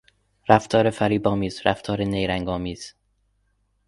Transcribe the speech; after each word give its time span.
رفتار 0.49 0.89
فریبآمیز، 0.89 1.61
رفتار 1.65 2.01
نیرنگآمیز 2.01 2.93